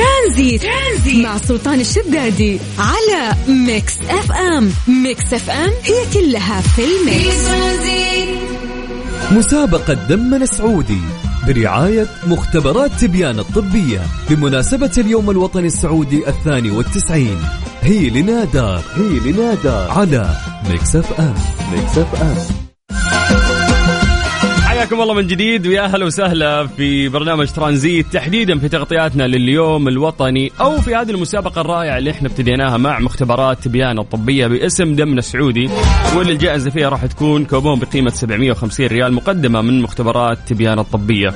[0.00, 1.24] ترانزيت, ترانزيت.
[1.24, 4.72] مع سلطان الشدادي على ميكس اف ام.
[4.88, 7.50] ميكس اف ام هي كلها في الميكس.
[9.32, 11.00] مسابقة دمنا سعودي
[11.46, 14.00] برعاية مختبرات تبيان الطبية
[14.30, 17.38] بمناسبة اليوم الوطني السعودي الثاني والتسعين.
[17.82, 20.36] هي لنا دار هي لنا دار على
[20.70, 21.34] ميكس اف ام.
[21.72, 22.59] ميكس اف ام.
[24.90, 30.52] حياكم الله من جديد ويا أهلا وسهلا في برنامج ترانزيت تحديدا في تغطياتنا لليوم الوطني
[30.60, 35.70] أو في هذه المسابقة الرائعة اللي إحنا ابتديناها مع مختبرات تبيان الطبيه باسم دمنا السعودي
[36.16, 41.34] واللي الجائزة فيها راح تكون كوبون بقيمة 750 ريال مقدمة من مختبرات تبيان الطبيه.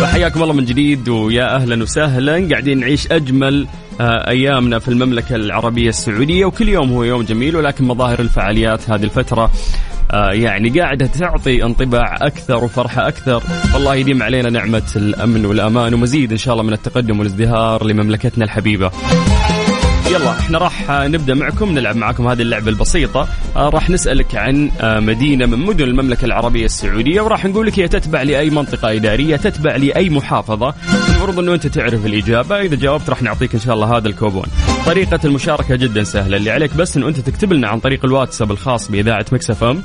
[0.00, 2.48] فحياكم الله من جديد ويا أهلا وسهلا.
[2.50, 3.66] قاعدين نعيش أجمل
[4.00, 9.04] آه، أيامنا في المملكة العربية السعودية وكل يوم هو يوم جميل ولكن مظاهر الفعاليات هذه
[9.04, 9.50] الفترة
[10.10, 13.42] آه، يعني قاعدة تعطي انطباع أكثر وفرحة أكثر.
[13.74, 18.90] والله يديم علينا نعمة الأمن والأمان ومزيد إن شاء الله من التقدم والازدهار لمملكتنا الحبيبة.
[20.10, 23.28] يلا إحنا راح نبدأ معكم نلعب معكم هذه اللعبة البسيطة.
[23.56, 27.88] آه، راح نسألك عن آه، مدينة من مدن المملكة العربية السعودية وراح نقول لك هي
[27.88, 30.74] تتبع لأي منطقة إدارية تتبع لأي محافظة.
[31.08, 34.46] المفروض إنه أنت تعرف الإجابة إذا جاوبت راح نعطيك إن شاء الله هذا الكوبون.
[34.86, 38.90] طريقة المشاركة جدا سهلة اللي عليك بس إنه أنت تكتب لنا عن طريق الواتساب الخاص
[38.90, 39.82] بإذاعة مكسفم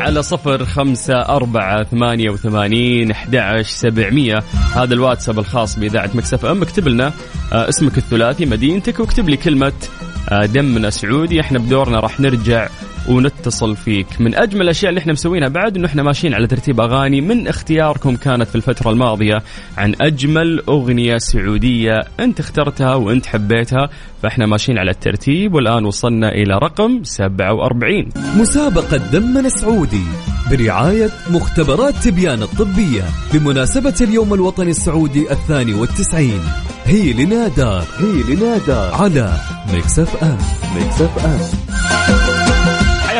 [0.00, 4.38] على صفر خمسة أربعة ثمانية وثمانين أحد سبعمية.
[4.74, 6.62] هذا الواتساب الخاص بإذاعة مكسف أم.
[6.62, 7.12] اكتب لنا
[7.52, 9.72] آه، اسمك الثلاثي مدينتك واكتب لي كلمة
[10.28, 12.68] آه، دمنا سعودي إحنا بدورنا راح نرجع
[13.08, 14.06] ونتصل فيك.
[14.20, 18.16] من أجمل الأشياء اللي إحنا مسوينها بعد إنه إحنا ماشيين على ترتيب أغاني من اختياركم
[18.16, 19.42] كانت في الفترة الماضية
[19.78, 23.88] عن أجمل أغنية سعودية أنت اخترتها وأنت حبيتها
[24.22, 30.04] فإحنا ماشيين على الترتيب والآن وصلنا إلى رقم 47 مسابقة دمنا سعودي
[30.50, 36.40] برعاية مختبرات تبيان الطبية بمناسبة اليوم الوطني السعودي الثاني والتسعين.
[36.84, 39.32] هي لنا دار هي لنا دار على
[39.72, 40.38] ميكس اف ام
[40.74, 41.02] ميكس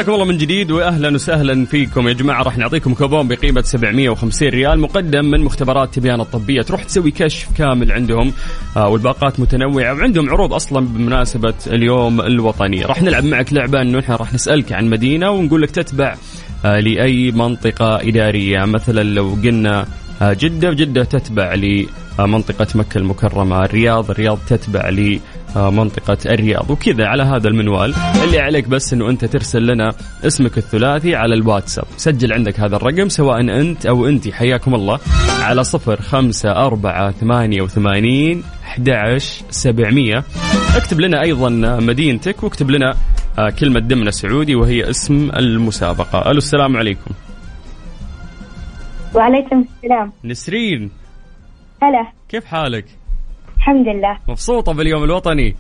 [0.01, 2.09] حياكم الله من جديد واهلا وسهلا فيكم.
[2.09, 6.63] يا جماعة راح نعطيكم كوبون بقيمة 750 ريال مقدم من مختبرات تبيان الطبية.
[6.63, 8.33] تروح تسوي كشف كامل عندهم
[8.77, 12.85] آه، والباقات متنوعة وعندهم عروض أصلا بمناسبة اليوم الوطني.
[12.85, 16.17] راح نلعب معك لعبة إنه إحنا راح نسألك عن مدينة ونقول لك تتبع
[16.65, 18.65] آه، لأي منطقة إدارية.
[18.65, 19.87] مثلا لو قلنا
[20.23, 23.65] آه، جدة جده تتبع لمنطقة مكة المكرمة.
[23.65, 25.21] الرياض الرياض تتبع آه،
[25.57, 26.71] منطقة الرياض.
[26.71, 27.95] وكذا على هذا المنوال
[28.25, 29.93] اللي عليك بس إنه أنت ترسل لنا
[30.25, 31.85] اسمك الثلاثي على الواتساب.
[31.97, 34.99] سجل عندك هذا الرقم سواء أنت أو أنت حياكم الله
[35.43, 40.25] على صفر خمسة أربعة ثمانية وثمانين 11 700
[40.77, 41.49] اكتب لنا أيضا
[41.81, 42.95] مدينتك واكتب لنا
[43.39, 46.31] آه، كلمة دمنا سعودي وهي اسم المسابقة.
[46.31, 47.11] ألو السلام عليكم.
[49.15, 50.13] وعليكم السلام.
[50.25, 50.91] نسرين.
[51.83, 52.13] هلا.
[52.29, 53.00] كيف حالك؟
[53.61, 54.19] الحمد لله.
[54.29, 55.57] مبسوطة باليوم الوطني؟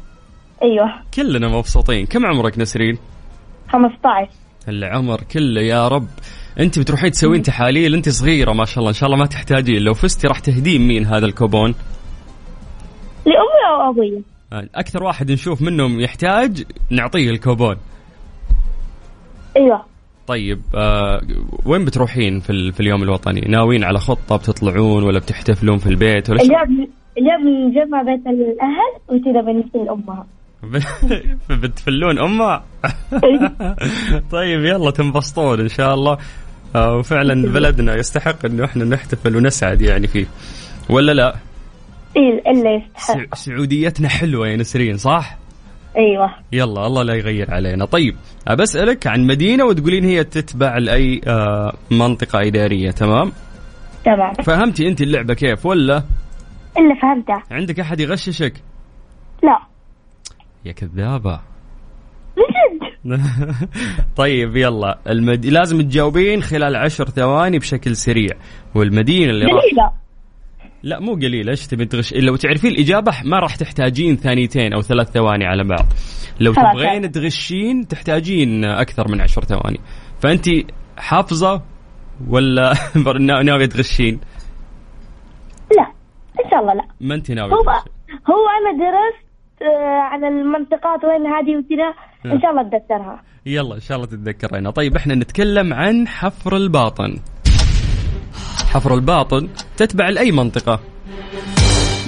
[0.62, 0.92] أيوه.
[1.14, 2.06] كلنا مبسوطين.
[2.06, 2.98] كم عمرك نسرين؟
[3.68, 4.28] 15
[4.68, 6.08] العمر كله يا رب.
[6.60, 8.88] أنت بتروحين تسوين تحاليل انت صغيرة ما شاء الله.
[8.88, 9.82] إن شاء الله ما تحتاجين.
[9.82, 11.74] لو فزتي راح تهدين مين هذا الكوبون؟
[13.26, 14.22] لأمي أو أبوي؟
[14.74, 17.76] أكثر واحد نشوف منهم يحتاج نعطيه الكوبون.
[19.56, 19.84] أيوه.
[20.26, 21.20] طيب آه
[21.66, 26.42] وين بتروحين في, في اليوم الوطني؟ ناويين على خطة بتطلعون ولا بتحتفلون في البيت ولا
[26.42, 30.26] اليوم اليوم نجمع بيت الأهل وكذا بنسل امها
[31.62, 32.64] بتفلون امها
[34.32, 36.18] طيب يلا تنبسطون إن شاء الله.
[36.76, 40.26] آه، وفعلا بلدنا يستحق انه إحنا نحتفل ونسعد يعني فيه.
[40.90, 41.34] ولا لا؟
[42.16, 43.34] إيه إلا يستحق.
[43.34, 45.36] سعوديتنا حلوة يا نسرين صح؟
[45.96, 46.30] أيوه.
[46.52, 47.84] يلا الله لا يغير علينا.
[47.84, 48.16] طيب
[48.58, 53.32] بسألك عن مدينة وتقولين هي تتبع لأي آه، منطقة إدارية تمام؟
[54.04, 54.34] تمام.
[54.34, 56.02] فهمتي أنت اللعبة كيف ولا؟
[56.78, 58.52] إلا فهمتها عندك أحد يغششك؟
[59.42, 59.58] لا.
[60.64, 61.40] يا كذابة.
[62.36, 62.90] بجد؟
[64.16, 64.98] طيب يلا.
[65.08, 65.46] المد...
[65.46, 68.30] لازم تجاوبين خلال عشر ثواني بشكل سريع.
[68.74, 69.92] والمدينة اللي راح
[70.82, 75.10] لا مو قليل إيش تبي تغش لو تعرفين الإجابة ما راح تحتاجين ثانيتين أو ثلاث
[75.10, 75.86] ثواني على بعض.
[76.40, 79.80] لو تبغين تغشين تحتاجين أكثر من عشر ثواني.
[80.20, 80.48] فانت
[80.98, 81.62] حافظة
[82.28, 82.74] ولا
[83.44, 84.20] ناويه تغشين؟
[86.50, 87.70] شاء الله لا ما أنت ناوية هو
[88.30, 89.30] هو أنا درست
[89.62, 91.94] آه، عن المنطقات وين هذه وكذا.
[92.34, 93.22] إن شاء الله أتذكرها.
[93.46, 97.18] يلا إن شاء الله تتذكرينها طيب إحنا نتكلم عن حفر الباطن.
[98.72, 100.80] حفر الباطن تتبع لأي منطقة؟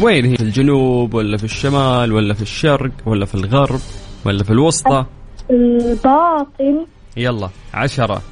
[0.02, 3.80] وين هي؟ في الجنوب ولا في الشمال ولا في الشرق ولا في الغرب
[4.26, 5.04] ولا في الوسطى؟
[5.50, 6.86] الباطن.
[7.16, 8.22] يلا عشرة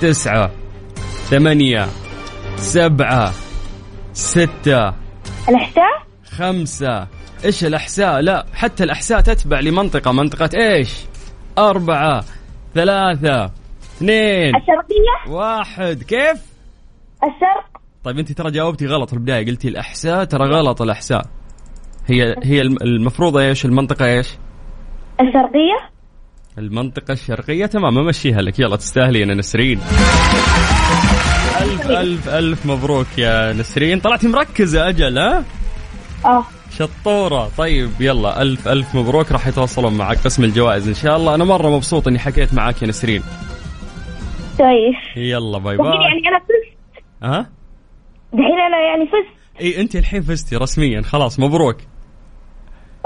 [0.00, 0.50] تسعة
[1.30, 1.86] ثمانية
[2.56, 3.32] سبعة
[4.12, 4.99] ستة
[5.48, 7.06] الإحساء؟ خمسة.
[7.44, 10.12] إيش الأحساء؟ لا حتى الأحساء تتبع لمنطقة.
[10.12, 10.94] منطقة إيش؟
[11.58, 12.24] أربعة
[12.74, 13.44] ثلاثة
[13.96, 14.56] اثنين.
[14.56, 16.02] الشرقية؟ واحد.
[16.02, 16.38] كيف؟
[17.24, 21.26] الشرق؟ طيب أنت ترى جاوبتي غلط في البداية قلتي الأحساء ترى غلط الأحساء.
[22.06, 24.28] هي هي الم- المفروض إيش؟ المنطقة إيش؟
[25.20, 25.90] الشرقية؟
[26.58, 27.66] المنطقة الشرقية.
[27.66, 28.58] تمام أمشيها لك.
[28.58, 29.80] يلا تستاهلين يا نسرين
[31.70, 34.00] ألف ألف ألف مبروك يا نسرين.
[34.00, 35.44] طلعتي مركزة أجل ها؟
[36.24, 36.44] آه.
[36.78, 37.50] شطورة.
[37.58, 39.32] طيب يلا ألف ألف مبروك.
[39.32, 41.34] راح يتواصلون معك قسم الجوائز إن شاء الله.
[41.34, 43.22] أنا مرة مبسوط إني حكيت معاك يا نسرين.
[44.58, 45.86] كويس يلا باي باي.
[45.86, 47.04] يعني أنا فزت.
[47.22, 47.50] ها؟
[48.32, 49.60] دحين أنا يعني فزت.
[49.60, 51.02] إي أنت الحين فزتي رسميا.
[51.02, 51.76] خلاص مبروك.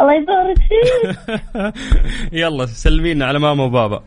[0.01, 1.75] الله يبارك فيك.
[2.41, 4.03] يلا سلمينا على ماما وبابا.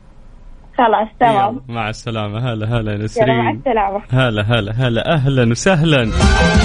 [0.78, 1.62] خلاص تمام.
[1.68, 2.40] مع السلامة.
[2.40, 3.56] هلا هلا يلا مع نسرين.
[3.58, 4.02] السلامة.
[4.10, 5.14] هلا هلا هلا.
[5.14, 6.12] أهلا وسهلا.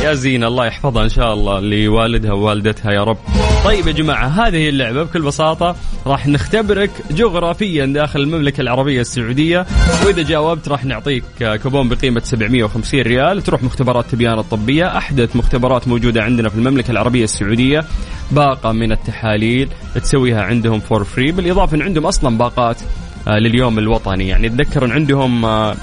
[0.05, 3.17] يا زين الله يحفظها إن شاء الله لوالدها ووالدتها يا رب.
[3.65, 5.77] طيب يا جماعة هذه هي اللعبة بكل بساطة
[6.07, 9.67] راح نختبرك جغرافيا داخل المملكة العربية السعودية
[10.07, 11.25] وإذا جاوبت راح نعطيك
[11.63, 13.43] كوبون بقيمة 750 ريال.
[13.43, 17.85] تروح مختبرات تبيان الطبية أحدث مختبرات موجودة عندنا في المملكة العربية السعودية.
[18.31, 22.77] باقة من التحاليل تسويها عندهم for free بالإضافة إن عندهم أصلا باقات.
[23.27, 24.29] لليوم الوطني.
[24.29, 25.75] يعني إن عندهم آه،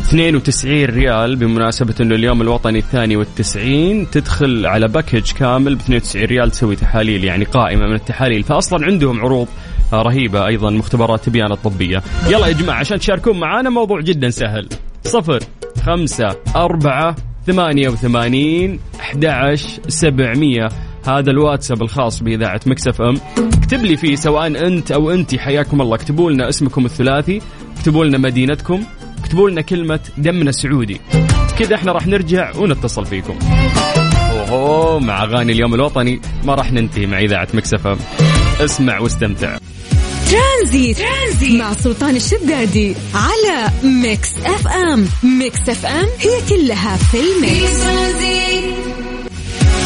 [0.00, 6.50] 92 ريال بمناسبة إنه اليوم الوطني الثاني والتسعين تدخل على package كامل ب 92 ريال
[6.50, 8.42] تسوي تحاليل يعني قائمة من التحاليل.
[8.42, 9.48] فاصلا عندهم عروض
[9.92, 12.02] آه، رهيبة أيضا مختبرات تبيان الطبية.
[12.28, 14.68] يلا يا جماعة عشان تشاركون معانا موضوع جدا سهل.
[15.04, 15.40] صفر
[15.86, 17.16] خمسة أربعة
[17.46, 19.24] ثمانية وثمانين أحد
[19.88, 20.68] سبعمية.
[21.08, 23.20] هذا الواتساب الخاص بإذاعة ميكس اف ام.
[23.38, 25.94] اكتب لي فيه سواء أنت أو أنت حياكم الله.
[25.94, 27.40] اكتبوا لنا اسمكم الثلاثي
[27.76, 28.84] اكتبوا لنا مدينتكم
[29.18, 31.00] اكتبوا لنا كلمة دمنا سعودي
[31.58, 33.38] كذا إحنا راح نرجع ونتصل فيكم.
[34.30, 37.98] أوهو مع أغاني اليوم الوطني ما راح ننتهي مع إذاعة ميكس اف ام.
[38.60, 39.58] اسمع واستمتع.
[40.30, 40.98] ترانزيت.
[40.98, 41.60] ترانزيت.
[41.60, 45.06] مع سلطان الشدادي على Mix FM.
[45.38, 48.65] Mix FM هي كلها في ال mix.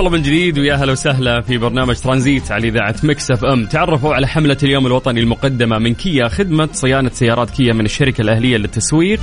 [0.00, 3.66] الله من جديد ويا هلا وسهلا في برنامج ترانزيت على إذاعة Mix FM.
[3.66, 8.56] تعرفوا على حملة اليوم الوطني المقدمة من كيا خدمة صيانة سيارات كيا من الشركة الأهلية
[8.56, 9.20] للتسويق.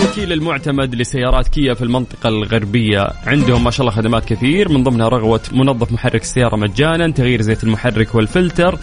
[0.00, 3.08] الوكيل المعتمد لسيارات كيا في المنطقة الغربية.
[3.26, 7.64] عندهم ما شاء الله خدمات كثير من ضمنها رغوة منظف محرك السيارة مجانا تغيير زيت
[7.64, 8.78] المحرك والفلتر.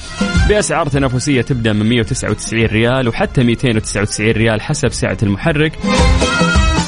[0.50, 5.80] بأسعار تنافسية تبدأ من 199 ريال وحتى 299 ريال حسب سعة المحرك.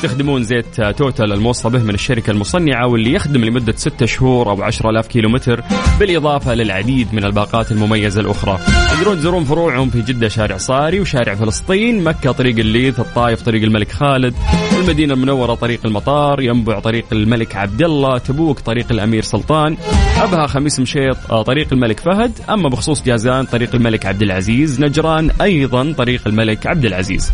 [0.03, 5.07] يستخدمون زيت توتال الموصى به من الشركة المصنعة واللي يخدم لمدة 6 شهور أو 10000
[5.07, 5.63] كيلو متر
[5.99, 8.59] بالإضافة للعديد من الباقات المميزة الأخرى.
[8.89, 13.91] تقدرون تزورون فروعهم في جدة شارع صاري وشارع فلسطين مكة طريق الليث الطائف طريق الملك
[13.91, 14.33] خالد
[14.79, 19.77] المدينة المنورة طريق المطار ينبع طريق الملك عبد الله تبوك طريق الأمير سلطان
[20.21, 25.31] أبها خميس مشيط آه، طريق الملك فهد أما بخصوص جازان طريق الملك عبد العزيز نجران
[25.41, 27.31] أيضا طريق الملك عبد العزيز.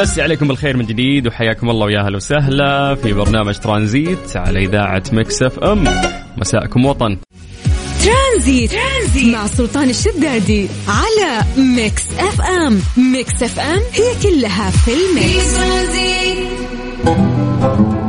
[0.00, 5.02] بمسي عليكم بالخير من جديد وحياكم الله ويا أهلا وسهلا في برنامج ترانزيت على إذاعة
[5.12, 5.84] Mix FM.
[6.36, 7.18] مساءكم وطن.
[8.04, 8.70] ترانزيت.
[8.72, 12.80] ترانزيت مع سلطان الشدادي على Mix FM.
[13.12, 15.54] Mix FM هي كلها في ال mix.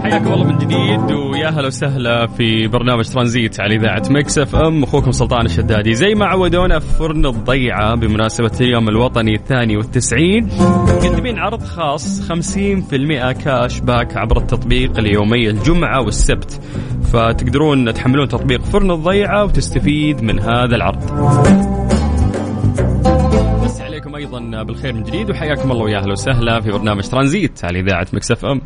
[0.05, 4.83] حياكم الله من جديد ويا هلا وسهلا في برنامج ترانزيت على إذاعة Mix FM.
[4.83, 5.93] أخوكم سلطان الشدادي.
[5.93, 10.49] زي ما عودونا في فرن الضيعة بمناسبة اليوم الوطني الثاني والتسعين.
[10.59, 16.61] مقدمين عرض خاص 50% cash back عبر التطبيق ليومي الجمعة والسبت.
[17.13, 21.01] فتقدرون تحملون تطبيق فرن الضيعة وتستفيد من هذا العرض.
[23.81, 28.07] عليكم أيضا بالخير من جديد وحياكم الله ويا أهلا وسهلا في برنامج ترانزيت على إذاعة
[28.13, 28.61] Mix FM.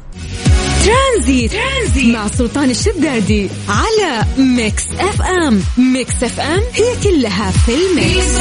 [0.86, 1.52] ترانزيت.
[1.52, 2.16] ترانزيت.
[2.16, 4.26] مع سلطان الشدادي على
[4.58, 5.62] Mix FM.
[5.94, 8.40] Mix FM هي كلها في ال mix.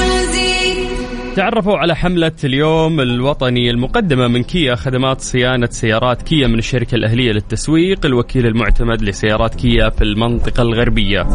[1.37, 7.33] تعرفوا على حملة اليوم الوطني المقدمة من كيا خدمات صيانة سيارات كيا من الشركة الأهلية
[7.33, 11.27] للتسويق الوكيل المعتمد لسيارات كيا في المنطقة الغربية.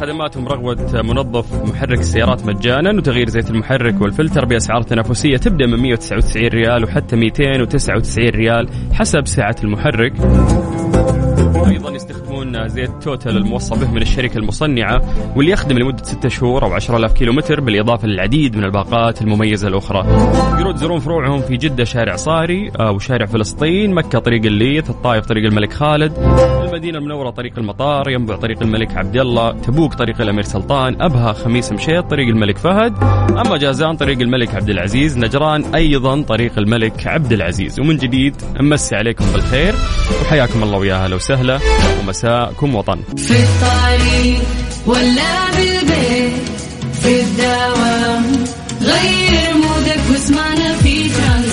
[0.00, 6.48] خدماتهم رغوة منظف محرك السيارات مجانا وتغيير زيت المحرك والفلتر بأسعار تنافسية تبدأ من 199
[6.48, 10.12] ريال وحتى 299 ريال حسب سعة المحرك.
[11.66, 15.00] أيضا يستخدمون زيت توتال الموصى به من الشركة المصنعة
[15.36, 20.02] واللي يخدم لمدة 6 شهور أو 10000 كيلو متر بالإضافة للعديد من الباقات المميزة الأخرى.
[20.32, 25.44] تقدرون تزورون فروعهم في جدة شارع صاري آه، وشارع فلسطين مكة طريق الليث الطائف طريق
[25.44, 26.12] الملك خالد.
[26.80, 31.72] المدينة المنورة طريق المطار ينبع طريق الملك عبد الله تبوك طريق الأمير سلطان أبها خميس
[31.72, 33.02] مشيط طريق الملك فهد.
[33.46, 37.80] أما جازان طريق الملك عبد العزيز نجران أيضا طريق الملك عبد العزيز.
[37.80, 39.74] ومن جديد أمسي عليكم بالخير
[40.22, 41.58] وحياكم الله ويا أهلا وسهلا
[42.00, 42.98] ومساءكم وطن.
[43.16, 44.42] في الطريق
[44.86, 46.48] ولا بالبيت
[46.92, 48.24] في الدوام
[48.80, 51.49] غير مودك واسمعنا في ترانزيت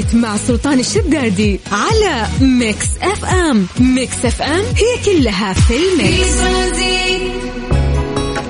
[0.00, 3.66] ترانزيت مع سلطان الشدادي على Mix FM.
[3.80, 6.40] Mix FM هي كلها في ال mix.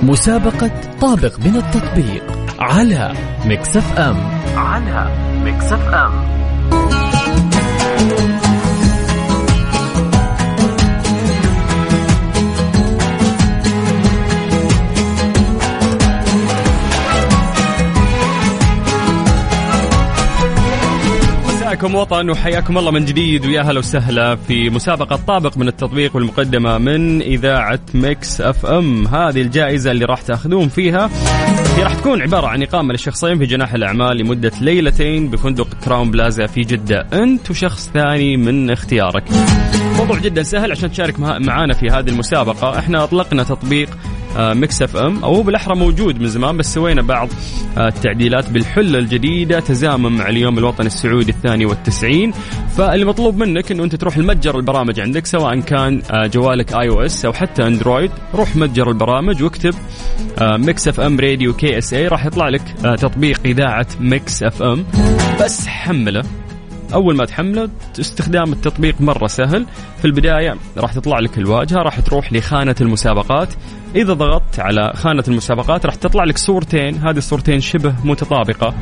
[0.03, 2.23] مسابقة طابق من التطبيق
[2.59, 3.13] على
[3.45, 4.17] Mix FM.
[4.55, 5.15] على
[5.45, 6.31] Mix FM.
[21.81, 23.45] مساءكم وطن وحياكم الله من جديد.
[23.45, 29.07] ويا هلا وسهلا في مسابقة طابق من التطبيق والمقدمة من إذاعة Mix FM.
[29.07, 31.09] هذه الجائزة اللي راح تأخذون فيها
[31.77, 36.45] هي راح تكون عبارة عن إقامة لشخصين في جناح الأعمال لمدة ليلتين بفندق Crowne Plaza
[36.47, 37.07] في جدة.
[37.13, 39.23] أنت وشخص ثاني من اختيارك.
[39.97, 42.79] موضوع جدا سهل عشان تشارك مع- معانا في هذه المسابقة.
[42.79, 43.89] إحنا أطلقنا تطبيق
[44.37, 47.29] Mix FM أو بالأحرى موجود من زمان بس سوينا بعض
[47.77, 52.33] آه، التعديلات بالحلة الجديدة تزامن مع اليوم الوطني السعودي الثاني والتسعين.
[52.77, 57.63] فالمطلوب منك إنه أنت تروح لمتجر البرامج عندك سواء كان آه، جوالك iOS أو حتى
[57.63, 59.73] Android روح متجر البرامج واكتب
[60.41, 64.85] Mix FM Radio KSA راح يطلع لك آه، تطبيق إذاعة Mix FM
[65.41, 66.40] بس حمله.
[66.93, 67.69] أول ما تحمله
[67.99, 69.65] استخدام التطبيق مرة سهل.
[69.97, 73.49] في البداية راح تطلع لك الواجهة راح تروح لخانة المسابقات.
[73.95, 76.95] إذا ضغطت على خانة المسابقات راح تطلع لك صورتين.
[76.95, 78.73] هذه الصورتين شبه متطابقة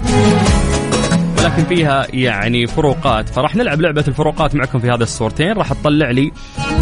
[1.38, 3.30] ولكن فيها يعني فروقات.
[3.30, 5.52] فراح نلعب لعبة الفروقات معكم في هذه الصورتين.
[5.52, 6.32] راح تطلع لي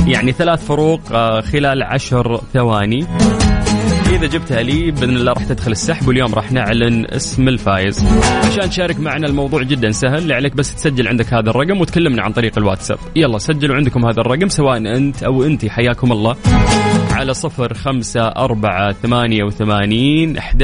[0.08, 3.08] يعني ثلاث فروق آه، خلال عشر ثواني.
[4.18, 8.06] إذا جبتها لي بإذن الله راح تدخل السحب واليوم راح نعلن اسم الفايز.
[8.44, 12.32] عشان تشارك معنا الموضوع جدا سهل اللي عليك بس تسجل عندك هذا الرقم وتكلمنا عن
[12.32, 12.98] طريق الواتساب.
[13.16, 15.66] يلا سجلوا عندكم هذا الرقم سواء أنت أو أنت.
[15.66, 16.36] حياكم الله.
[17.12, 20.64] على صفر خمسة أربعة ثمانية وثمانين أحد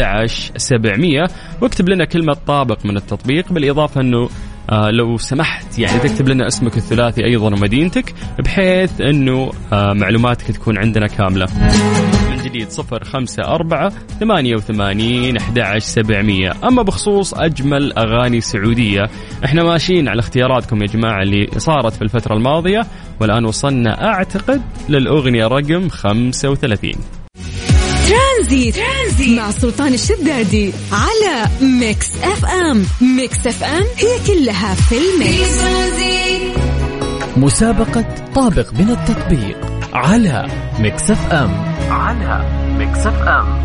[0.58, 1.24] سبعمية.
[1.62, 4.30] واكتب لنا كلمة طابق من التطبيق بالإضافة أنه
[4.70, 10.78] آه لو سمحت يعني تكتب لنا اسمك الثلاثي أيضا ومدينتك بحيث أنه آه معلوماتك تكون
[10.78, 11.48] عندنا كاملة.
[12.54, 16.54] من جديد صفر خمسة أربعة ثمانية وثمانين أحد سبعمية.
[16.64, 19.10] أما بخصوص أجمل أغاني سعودية
[19.46, 22.82] إحنا ماشيين على اختياراتكم يا جماعة اللي صارت في الفترة الماضية
[23.22, 26.94] والآن وصلنا أعتقد للأغنية رقم 35
[28.10, 28.76] ترانزيت.
[28.76, 32.86] ترانزيت مع سلطان الشدادي على Mix FM.
[33.18, 35.64] Mix FM هي كلها في ال mix.
[37.38, 38.06] مسابقة
[38.36, 39.58] طابق من التطبيق
[39.94, 40.48] على
[40.80, 41.73] Mix FM.
[41.90, 42.46] على
[42.80, 43.64] Mix FM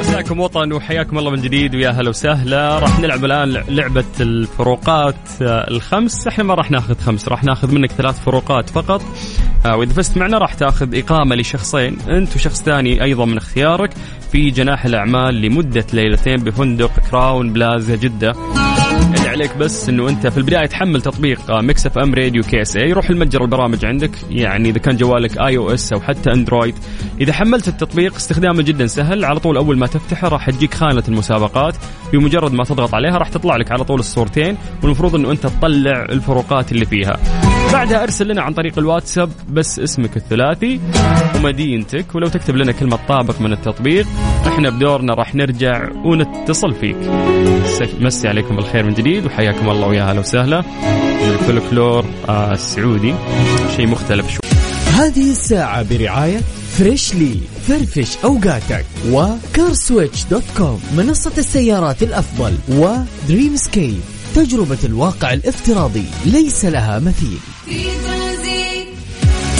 [0.00, 2.78] مساكم وطن وحياكم الله من جديد ويا هلا وسهلا.
[2.78, 6.26] راح نلعب الآن لعبة الفروقات آه، الخمس.
[6.26, 9.02] إحنا ما راح ناخذ خمس راح ناخذ منك ثلاث فروقات فقط.
[9.66, 13.90] آه، وإذا فزت معنا راح تاخذ إقامة لشخصين أنت وشخص ثاني أيضا من اختيارك
[14.32, 18.34] في جناح الأعمال لمدة ليلتين بفندق Crowne Plaza جدة.
[19.34, 23.84] عليك بس إنه أنت في البداية تحمل تطبيق Mix FM Radio KSA روح المتجر البرامج
[23.84, 26.74] عندك يعني إذا كان جوالك iOS أو حتى Android
[27.20, 31.74] إذا حملت التطبيق استخدامه جدا سهل على طول أول ما تفتحه راح تجيك خانة المسابقات.
[32.12, 36.72] بمجرد ما تضغط عليها راح تطلع لك على طول الصورتين والمفروض إنه أنت تطلع الفروقات
[36.72, 37.16] اللي فيها.
[37.72, 40.80] بعدها أرسل لنا عن طريق الواتساب بس اسمك الثلاثي
[41.36, 44.06] ومدينتك ولو تكتب لنا كلمة طابق من التطبيق
[44.46, 46.96] إحنا بدورنا راح نرجع ونتصل فيك.
[48.00, 49.23] مسي عليكم بالخير من جديد.
[49.26, 50.64] وحياكم الله ويا هلا وسهلا.
[51.24, 53.14] الفلكلور آه السعودي.
[53.76, 54.50] شيء مختلف شوي.
[54.94, 56.40] هذه الساعة برعاية
[56.78, 57.38] Freshly
[57.68, 64.00] فرفش أوقاتك و CarSwitch.com منصة السيارات الأفضل و Dreamscape
[64.34, 67.38] تجربة الواقع الافتراضي ليس لها مثيل.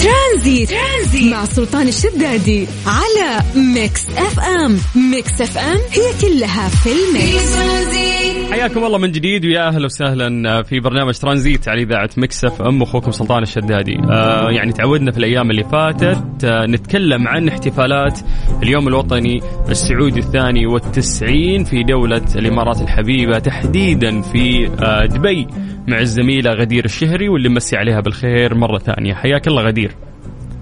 [0.05, 0.69] ترانزيت.
[0.69, 3.43] ترانزيت, مع سلطان الشدادي على
[3.73, 4.77] Mix FM.
[5.11, 7.55] Mix FM هي كلها في ال mix.
[7.55, 8.51] ترانزيت.
[8.51, 13.11] حياكم الله من جديد ويا أهلا وسهلا في برنامج ترانزيت على إذاعة Mix FM أخوكم
[13.11, 13.97] سلطان الشدادي.
[14.11, 18.19] آه يعني تعودنا في الأيام اللي فاتت آه نتكلم عن احتفالات
[18.63, 25.47] اليوم الوطني السعودي الثاني والتسعين في دولة الإمارات الحبيبة تحديدا في آه دبي.
[25.87, 29.13] مع الزميلة غدير الشهري واللي مسي عليها بالخير مرة ثانية.
[29.13, 29.91] حياك الله غدير.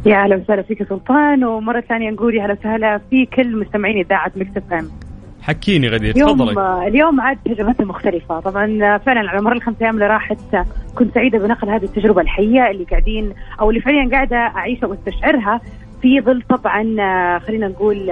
[0.06, 4.32] يا أهلا وسهلا فيك سلطان ومرة ثانية نقول يا أهلا وسهلا في كل مستمعين إذاعة
[4.36, 4.88] Mix FM.
[5.42, 6.88] حكيني غدير اليوم تفضلي.
[6.88, 10.38] اليوم عاد تجربتنا مختلفة طبعا فعلا على مر الخمس أيام اللي راحت
[10.96, 15.62] كنت سعيدة بنقل هذه التجربة الحية اللي قاعدين أو اللي فعليا قاعدة أعيشها وأستشعرها
[16.02, 16.84] في ظل طبعا
[17.40, 18.12] خلينا نقول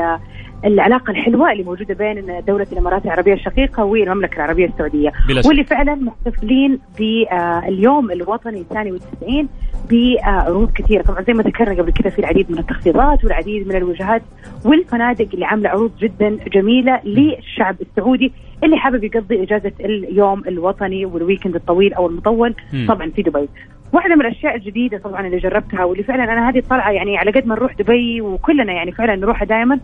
[0.65, 5.11] العلاقة الحلوة اللي موجودة بين دولة الإمارات العربية الشقيقة والمملكة العربية السعودية.
[5.47, 9.47] واللي فعلا محتفلين باليوم الوطني الثاني والتسعين
[9.91, 14.21] بعروض كثيرة طبعا زي ما ذكرنا قبل كذا في العديد من التخفيضات والعديد من الوجهات
[14.65, 18.31] والفنادق اللي عاملة عروض جدا جميلة للشعب السعودي
[18.63, 22.85] اللي حابب يقضي إجازة اليوم الوطني والويكند الطويل أو المطول مم.
[22.89, 23.49] طبعا في دبي.
[23.93, 27.47] واحدة من الأشياء الجديدة طبعا اللي جربتها واللي فعلا أنا هذه الطلعة يعني على قد
[27.47, 29.79] ما نروح دبي وكلنا يعني فعلا نروحها دائما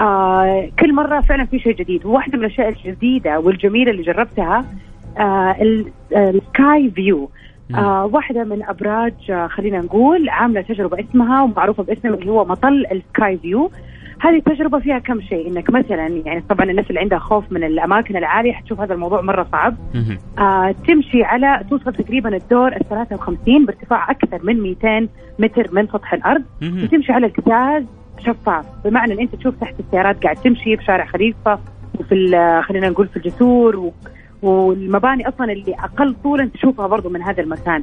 [0.00, 2.06] آه كل مرة فعلا في شيء جديد.
[2.06, 4.64] وواحده من الأشياء الجديدة والجميلة اللي جربتها
[5.18, 5.86] آه ال-
[6.16, 7.30] Sky View
[7.74, 12.86] آه واحدة من أبراج آه خلينا نقول عاملة تجربة اسمها ومعروفة باسم اللي هو مطل
[12.92, 13.70] ال Sky View
[14.20, 18.16] هذه التجربة فيها كم شيء؟ إنك مثلا يعني طبعا الناس اللي عندها خوف من الأماكن
[18.16, 19.74] العالية حتشوف هذا الموضوع مرة صعب.
[20.38, 25.08] آه تمشي على توصل تقريبا الدور ال 53 بارتفاع أكثر من 200
[25.38, 26.42] متر من سطح الأرض.
[26.84, 27.84] وتمشي على القزاز
[28.18, 28.64] شفاف.
[28.84, 31.58] بمعنى إن أنت تشوف تحت السيارات قاعد تمشي بشارع خليفة
[32.00, 33.92] وفي خلينا نقول في الجسور و
[34.42, 37.82] والمباني أصلا اللي أقل طولا تشوفها برضو من هذا المكان.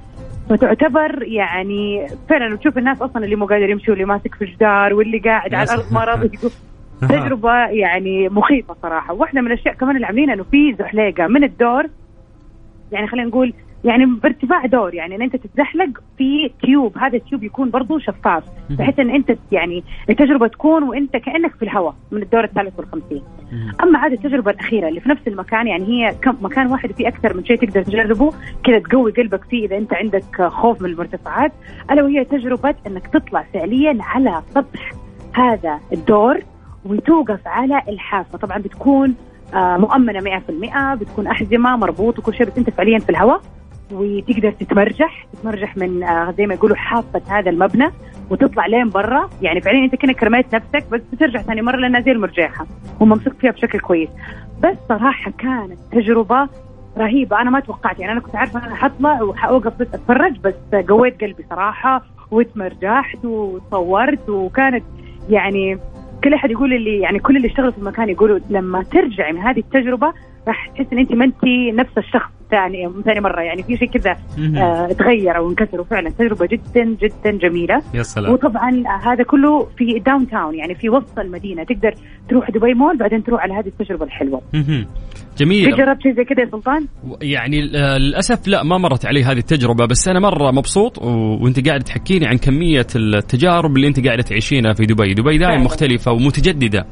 [0.49, 5.19] فتعتبر يعني فعلا تشوف الناس أصلا اللي مو قادر يمشي واللي ماسك في جدار واللي
[5.19, 6.29] قاعد على الأرض ما راضي
[7.09, 9.13] تجربة يعني مخيفة صراحة.
[9.13, 11.85] واحدة من الأشياء كمان اللي عاملينها إنه في زحليقة من الدور.
[12.91, 17.69] يعني خلينا نقول يعني بارتفاع دور يعني إن أنت تتزحلق في تيوب هذا التيوب يكون
[17.69, 22.79] برضو شفاف بحيث إن أنت يعني التجربة تكون وأنت كأنك في الهواء من الدور الثالث
[22.79, 23.21] والخمسين.
[23.83, 27.37] أما هذه التجربة الأخيرة اللي في نفس المكان يعني هي كم مكان واحد فيه أكثر
[27.37, 31.51] من شيء تقدر تجربه كذا تقوي قلبك فيه إذا أنت عندك خوف من المرتفعات.
[31.91, 34.91] ألا وهي تجربة إنك تطلع فعليا على سطح
[35.33, 36.39] هذا الدور
[36.85, 38.37] وتوقف على الحافة.
[38.37, 39.15] طبعا بتكون
[39.53, 43.41] آه، مؤمنة 100% بتكون أحزمة مربوط وكل شيء بس أنت فعليا في الهواء.
[43.93, 45.25] وتقدر تتمرجح.
[45.33, 47.89] تتمرجح من آه، زي ما يقولوا حافة هذا المبنى
[48.29, 49.29] وتطلع لين برا.
[49.41, 52.65] يعني فعليا أنت كأنك رميت نفسك بس بترجع ثاني مرة لأنها زي المرجحه
[52.99, 54.09] وممسوك فيها بشكل كويس.
[54.63, 56.47] بس صراحة كانت تجربة
[56.97, 57.41] رهيبة.
[57.41, 61.45] أنا ما توقعت يعني أنا كنت عارفه أنا حطلع وحوقف بس أتفرج بس قويت قلبي
[61.49, 64.83] صراحة وتمرجحت وصورت وكانت
[65.29, 65.77] يعني
[66.23, 69.59] كل أحد يقول اللي يعني كل اللي اشتغلوا في المكان يقولوا لما ترجعي من هذه
[69.59, 70.13] التجربة
[70.47, 72.31] راح تحس إن أنت ما أنت نفس الشخص.
[72.51, 74.11] ثاني ثاني مرة يعني في شيء كذا.
[74.61, 79.99] آه تغير أو انكسر وفعلا تجربة جدا جدا جميلة يا سلام وطبعا هذا كله في
[80.05, 81.93] downtown يعني في وسط المدينة تقدر
[82.29, 84.41] تروح دبي مول بعدين تروح على هذه التجربة الحلوة
[85.37, 86.87] جميل جربت شيء زي كذا يا سلطان؟
[87.21, 91.07] يعني آه، للأسف لا ما مرت علي هذه التجربة بس أنا مرة مبسوط و...
[91.43, 95.63] وأنت قاعد تحكيني عن كمية التجارب اللي أنت قاعدة تعيشينها في دبي، دبي دائما.
[95.63, 96.85] مختلفة ومتجددة.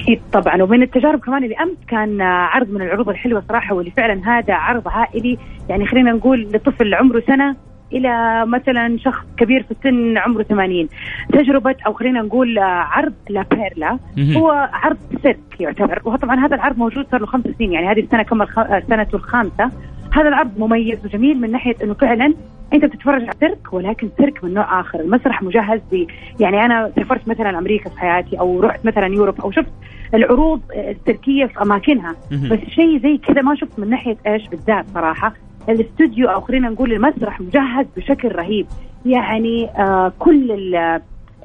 [0.00, 0.62] أكيد طبعا.
[0.62, 4.88] ومن التجارب كمان اللي أمس كان عرض من العروض الحلوة صراحة واللي فعلا هذا عرض
[4.88, 5.38] عائلي.
[5.68, 7.56] يعني خلينا نقول لطفل عمره سنة
[7.92, 10.88] إلى مثلا شخص كبير في السن عمره 80
[11.32, 13.98] تجربة أو خلينا نقول عرض لا بيرلا.
[14.36, 16.02] هو عرض سيرك يعتبر.
[16.04, 17.72] وهو طبعا هذا العرض موجود صار له خمس سنين.
[17.72, 18.60] يعني هذه السنة كمل خ...
[18.88, 19.70] سنته الخامسة.
[20.12, 22.34] هذا العرض مميز وجميل من ناحية إنه فعلا
[22.74, 25.00] أنت بتتفرج على سيرك ولكن سيرك من نوع آخر.
[25.00, 26.06] المسرح مجهز ب
[26.40, 29.72] يعني أنا سافرت مثلا أمريكا في حياتي أو رحت مثلا Europe أو شفت
[30.14, 32.14] العروض السيركيه في أماكنها.
[32.50, 35.34] بس شيء زي كذا ما شفت من ناحية إيش بالذات صراحة.
[35.68, 38.66] الاستوديو أو خلينا نقول المسرح مجهز بشكل رهيب.
[39.06, 40.52] يعني آه كل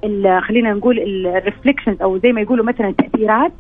[0.04, 3.52] ال خلينا نقول ال reflections أو زي ما يقولوا مثلا التأثيرات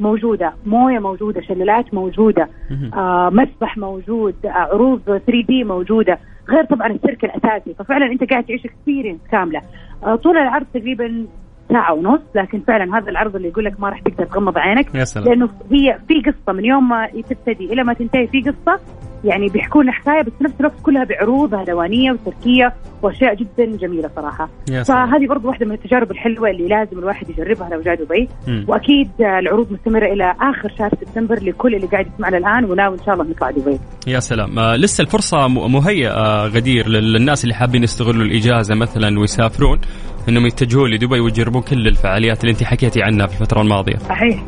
[0.00, 0.52] موجودة.
[0.66, 2.48] موية موجودة شلالات موجودة.
[2.94, 6.18] آه مسبح موجود آه عروض 3 دي موجودة.
[6.50, 7.74] غير طبعا السيرك الأساسي.
[7.74, 9.62] ففعلا أنت قاعد تعيش اكسبيرينس كاملة.
[10.04, 11.26] آه طول العرض تقريبا
[11.68, 14.94] ساعة ونص لكن فعلا هذا العرض اللي يقول لك ما راح تقدر تغمض عينك.
[14.94, 15.28] يا سلام.
[15.28, 18.80] لأنه هي في قصة من يوم ما تبتدي إلى ما تنتهي في قصة
[19.24, 24.10] يعني بيحكوا لنا حكاية بس في نفس الوقت كلها بعروض هلوانيه وتركية وأشياء جدا جميلة
[24.16, 24.48] صراحة.
[24.84, 28.28] فهذه برضو واحدة من التجارب الحلوة اللي لازم الواحد يجربها لو جاء دبي.
[28.68, 33.14] وأكيد العروض مستمرة إلى آخر شهر سبتمبر لكل اللي قاعد يسمعنا الآن وناوي إن شاء
[33.14, 33.78] الله نطلع دبي.
[34.06, 34.58] يا سلام.
[34.58, 39.78] آه لسه الفرصة م- مهيئة آه غدير لل- للناس اللي حابين يستغلوا الإجازة مثلا ويسافرون
[40.28, 43.96] إنهم يتجهون لدبي ويجربون كل الفعاليات اللي أنت حكيتي عنها في الفترة الماضية.
[43.96, 44.42] صحيح.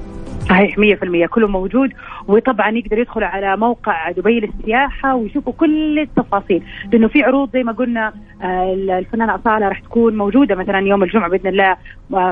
[0.48, 1.90] صحيح 100% كله موجود.
[2.28, 7.72] وطبعا يقدر يدخل على موقع دبي للسياحة ويشوفوا كل التفاصيل لأنه في عروض زي ما
[7.72, 11.76] قلنا آه، الفنانة أصالة راح تكون موجودة مثلا يوم الجمعة بإذن الله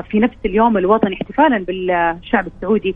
[0.01, 2.95] في نفس اليوم الوطني احتفالا بالشعب السعودي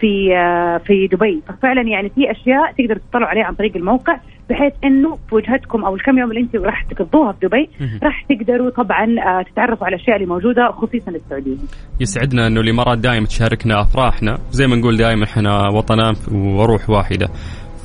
[0.00, 1.42] في آه، في دبي.
[1.48, 4.18] ففعلا يعني في أشياء تقدر تطلعوا عليها عن طريق الموقع.
[4.50, 7.68] بحيث إنه في وجهتكم أو الكم يوم اللي أنتم راح تقضوها في دبي.
[8.02, 11.58] راح تقدروا طبعا آه، تتعرفوا على الأشياء اللي موجودة خصيصا للسعوديين
[12.00, 14.38] يسعدنا إنه الإمارات دائما تشاركنا أفراحنا.
[14.50, 17.28] زي ما نقول دائما إحنا وطنان وروح واحدة.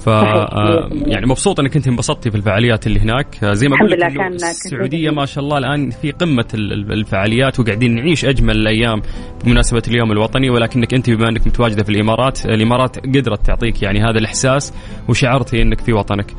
[0.05, 3.43] ف آه، يعني مبسوط انك انت انبسطتي في الفعاليات اللي هناك.
[3.43, 4.03] آه، زي ما قلت
[4.43, 9.01] السعودية ما شاء الله الآن في قمة ال- ال- الفعاليات وقاعدين نعيش أجمل الأيام
[9.45, 14.17] بمناسبة اليوم الوطني ولكنك أنت بما أنك متواجدة في الإمارات الإمارات قدرت تعطيك يعني هذا
[14.19, 14.73] الإحساس
[15.09, 16.31] وشعرتي أنك في وطنك.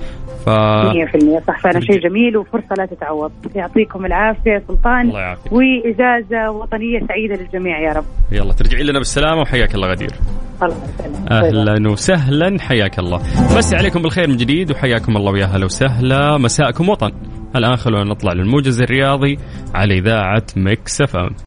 [0.47, 2.37] ف 100% صح فعلا شيء جميل.
[2.37, 3.33] وفرصة لا تتعوض.
[3.55, 5.01] يعطيكم العافية سلطان.
[5.09, 5.53] الله يعافيك.
[5.53, 8.05] واجازه وطنية سعيدة للجميع يا رب.
[8.33, 10.11] يلا ترجعي لنا بالسلامة وحياك الله غدير.
[10.63, 10.77] الله
[11.31, 13.19] أهلا وسهلا حياك الله.
[13.57, 16.39] مسي عليكم بالخير من جديد وحياكم الله ويا هلا وسهلا.
[16.39, 17.13] مساءكم وطن.
[17.57, 19.39] الآن خلونا نطلع للموجز الرياضي
[19.75, 21.35] على إذاعة مكس أف أم.